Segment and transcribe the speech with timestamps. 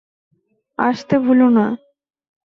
[0.79, 1.65] আসতে ভুলো না।